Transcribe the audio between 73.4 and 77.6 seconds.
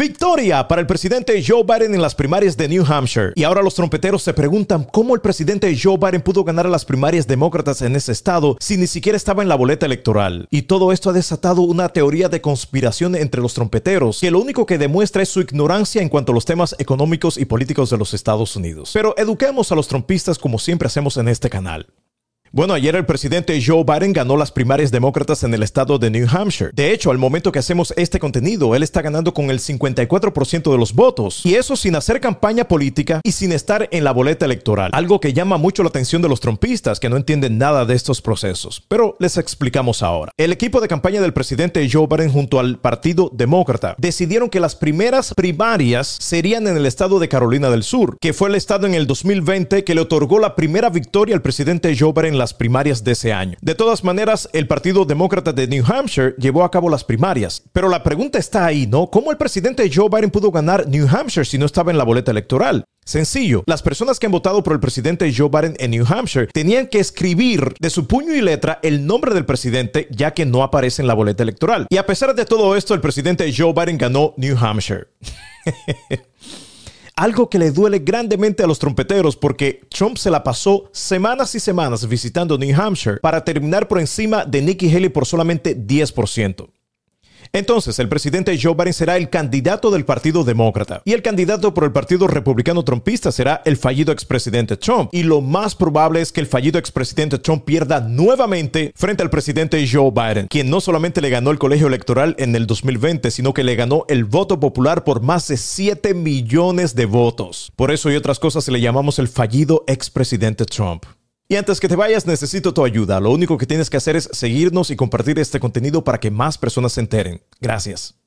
Joe Biden ganó New Hampshire. algo que